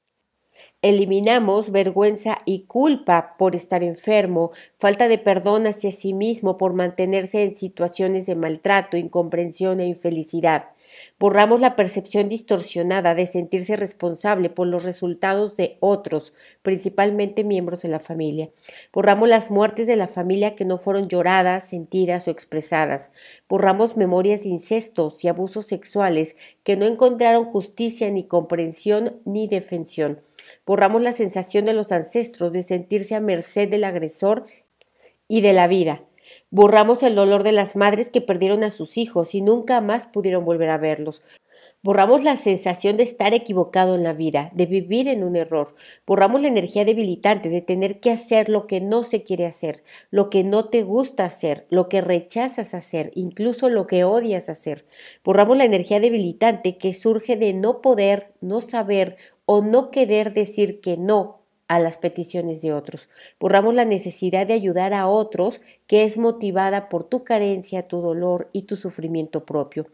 Eliminamos 0.82 1.70
vergüenza 1.70 2.38
y 2.44 2.64
culpa 2.66 3.36
por 3.38 3.56
estar 3.56 3.82
enfermo, 3.82 4.50
falta 4.76 5.08
de 5.08 5.18
perdón 5.18 5.66
hacia 5.66 5.92
sí 5.92 6.12
mismo 6.12 6.56
por 6.56 6.72
mantenerse 6.72 7.42
en 7.42 7.56
situaciones 7.56 8.26
de 8.26 8.34
maltrato, 8.34 8.96
incomprensión 8.96 9.80
e 9.80 9.86
infelicidad. 9.86 10.70
Borramos 11.18 11.60
la 11.60 11.76
percepción 11.76 12.28
distorsionada 12.28 13.14
de 13.14 13.26
sentirse 13.26 13.76
responsable 13.76 14.50
por 14.50 14.66
los 14.66 14.84
resultados 14.84 15.56
de 15.56 15.76
otros, 15.80 16.32
principalmente 16.62 17.44
miembros 17.44 17.82
de 17.82 17.88
la 17.88 18.00
familia. 18.00 18.50
Borramos 18.92 19.28
las 19.28 19.50
muertes 19.50 19.86
de 19.86 19.96
la 19.96 20.08
familia 20.08 20.54
que 20.54 20.64
no 20.64 20.78
fueron 20.78 21.08
lloradas, 21.08 21.68
sentidas 21.68 22.28
o 22.28 22.30
expresadas. 22.30 23.10
Borramos 23.48 23.96
memorias 23.96 24.42
de 24.42 24.48
incestos 24.48 25.24
y 25.24 25.28
abusos 25.28 25.66
sexuales 25.66 26.36
que 26.62 26.76
no 26.76 26.86
encontraron 26.86 27.44
justicia 27.44 28.10
ni 28.10 28.24
comprensión 28.24 29.20
ni 29.24 29.48
defensión. 29.48 30.22
Borramos 30.66 31.02
la 31.02 31.12
sensación 31.12 31.64
de 31.64 31.74
los 31.74 31.92
ancestros 31.92 32.52
de 32.52 32.62
sentirse 32.62 33.14
a 33.14 33.20
merced 33.20 33.68
del 33.68 33.84
agresor 33.84 34.46
y 35.28 35.40
de 35.42 35.52
la 35.52 35.68
vida. 35.68 36.02
Borramos 36.50 37.02
el 37.02 37.14
dolor 37.14 37.42
de 37.42 37.52
las 37.52 37.76
madres 37.76 38.08
que 38.08 38.22
perdieron 38.22 38.64
a 38.64 38.70
sus 38.70 38.96
hijos 38.96 39.34
y 39.34 39.42
nunca 39.42 39.82
más 39.82 40.06
pudieron 40.06 40.46
volver 40.46 40.70
a 40.70 40.78
verlos. 40.78 41.20
Borramos 41.82 42.24
la 42.24 42.36
sensación 42.36 42.96
de 42.96 43.02
estar 43.02 43.34
equivocado 43.34 43.94
en 43.94 44.02
la 44.02 44.14
vida, 44.14 44.50
de 44.54 44.64
vivir 44.64 45.08
en 45.08 45.22
un 45.22 45.36
error. 45.36 45.74
Borramos 46.06 46.40
la 46.40 46.48
energía 46.48 46.86
debilitante 46.86 47.50
de 47.50 47.60
tener 47.60 48.00
que 48.00 48.10
hacer 48.10 48.48
lo 48.48 48.66
que 48.66 48.80
no 48.80 49.02
se 49.02 49.22
quiere 49.22 49.44
hacer, 49.44 49.84
lo 50.10 50.30
que 50.30 50.42
no 50.42 50.70
te 50.70 50.82
gusta 50.82 51.24
hacer, 51.24 51.66
lo 51.68 51.88
que 51.90 52.00
rechazas 52.00 52.72
hacer, 52.72 53.12
incluso 53.14 53.68
lo 53.68 53.86
que 53.86 54.04
odias 54.04 54.48
hacer. 54.48 54.86
Borramos 55.22 55.58
la 55.58 55.66
energía 55.66 56.00
debilitante 56.00 56.78
que 56.78 56.94
surge 56.94 57.36
de 57.36 57.52
no 57.52 57.82
poder, 57.82 58.32
no 58.40 58.62
saber 58.62 59.18
o 59.44 59.60
no 59.60 59.90
querer 59.90 60.32
decir 60.32 60.80
que 60.80 60.96
no 60.96 61.37
a 61.68 61.78
las 61.78 61.98
peticiones 61.98 62.62
de 62.62 62.72
otros. 62.72 63.08
Borramos 63.38 63.74
la 63.74 63.84
necesidad 63.84 64.46
de 64.46 64.54
ayudar 64.54 64.94
a 64.94 65.06
otros 65.06 65.60
que 65.86 66.04
es 66.04 66.16
motivada 66.16 66.88
por 66.88 67.04
tu 67.04 67.24
carencia, 67.24 67.86
tu 67.86 68.00
dolor 68.00 68.48
y 68.52 68.62
tu 68.62 68.76
sufrimiento 68.76 69.44
propio. 69.44 69.86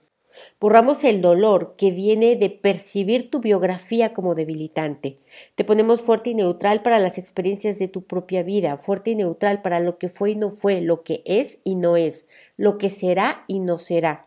Borramos 0.61 1.05
el 1.05 1.21
dolor 1.21 1.75
que 1.77 1.91
viene 1.91 2.37
de 2.37 2.51
percibir 2.51 3.31
tu 3.31 3.41
biografía 3.41 4.13
como 4.13 4.35
debilitante. 4.35 5.19
Te 5.55 5.65
ponemos 5.65 6.03
fuerte 6.03 6.31
y 6.31 6.35
neutral 6.35 6.83
para 6.83 6.99
las 6.99 7.19
experiencias 7.19 7.79
de 7.79 7.89
tu 7.89 8.03
propia 8.03 8.43
vida, 8.43 8.77
fuerte 8.77 9.11
y 9.13 9.15
neutral 9.15 9.63
para 9.63 9.81
lo 9.81 9.99
que 9.99 10.09
fue 10.09 10.33
y 10.33 10.37
no 10.37 10.51
fue, 10.51 10.81
lo 10.81 11.03
que 11.03 11.23
es 11.25 11.59
y 11.65 11.77
no 11.77 11.97
es, 11.97 12.27
lo 12.57 12.79
que 12.79 12.91
será 12.91 13.45
y 13.47 13.61
no 13.61 13.79
será. 13.79 14.27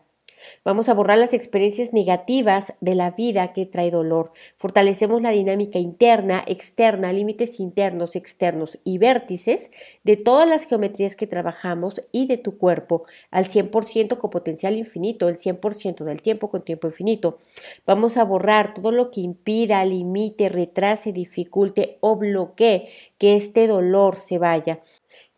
Vamos 0.64 0.88
a 0.88 0.94
borrar 0.94 1.18
las 1.18 1.32
experiencias 1.32 1.92
negativas 1.92 2.74
de 2.80 2.94
la 2.94 3.12
vida 3.12 3.52
que 3.52 3.66
trae 3.66 3.90
dolor. 3.90 4.32
Fortalecemos 4.56 5.22
la 5.22 5.30
dinámica 5.30 5.78
interna, 5.78 6.42
externa, 6.46 7.12
límites 7.12 7.60
internos, 7.60 8.16
externos 8.16 8.78
y 8.84 8.98
vértices 8.98 9.70
de 10.04 10.16
todas 10.16 10.48
las 10.48 10.66
geometrías 10.66 11.16
que 11.16 11.26
trabajamos 11.26 12.02
y 12.12 12.26
de 12.26 12.38
tu 12.38 12.58
cuerpo 12.58 13.04
al 13.30 13.46
100% 13.46 14.18
con 14.18 14.30
potencial 14.30 14.76
infinito, 14.76 15.28
el 15.28 15.38
100% 15.38 16.04
del 16.04 16.22
tiempo 16.22 16.50
con 16.50 16.62
tiempo 16.62 16.86
infinito. 16.86 17.38
Vamos 17.86 18.16
a 18.16 18.24
borrar 18.24 18.74
todo 18.74 18.92
lo 18.92 19.10
que 19.10 19.20
impida, 19.20 19.84
limite, 19.84 20.48
retrase, 20.48 21.12
dificulte 21.12 21.98
o 22.00 22.16
bloquee 22.16 22.88
que 23.18 23.36
este 23.36 23.66
dolor 23.66 24.16
se 24.16 24.38
vaya. 24.38 24.80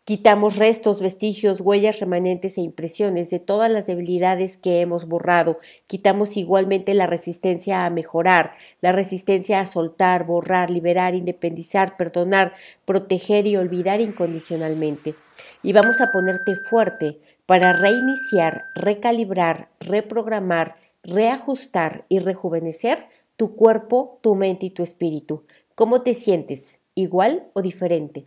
Quitamos 0.03 0.55
restos, 0.55 0.99
vestigios, 0.99 1.61
huellas 1.61 1.99
remanentes 1.99 2.57
e 2.57 2.61
impresiones 2.61 3.29
de 3.29 3.37
todas 3.37 3.69
las 3.69 3.85
debilidades 3.85 4.57
que 4.57 4.81
hemos 4.81 5.07
borrado. 5.07 5.59
Quitamos 5.85 6.37
igualmente 6.37 6.95
la 6.95 7.05
resistencia 7.05 7.85
a 7.85 7.89
mejorar, 7.91 8.55
la 8.81 8.93
resistencia 8.93 9.59
a 9.59 9.67
soltar, 9.67 10.25
borrar, 10.25 10.71
liberar, 10.71 11.13
independizar, 11.13 11.97
perdonar, 11.97 12.53
proteger 12.83 13.45
y 13.45 13.57
olvidar 13.57 14.01
incondicionalmente. 14.01 15.13
Y 15.61 15.71
vamos 15.71 16.01
a 16.01 16.11
ponerte 16.11 16.55
fuerte 16.55 17.19
para 17.45 17.71
reiniciar, 17.71 18.63
recalibrar, 18.73 19.69
reprogramar, 19.79 20.77
reajustar 21.03 22.05
y 22.09 22.17
rejuvenecer 22.17 23.05
tu 23.35 23.55
cuerpo, 23.55 24.17
tu 24.21 24.33
mente 24.33 24.65
y 24.65 24.71
tu 24.71 24.81
espíritu. 24.81 25.45
¿Cómo 25.75 26.01
te 26.01 26.15
sientes? 26.15 26.79
¿Igual 26.95 27.49
o 27.53 27.61
diferente? 27.61 28.25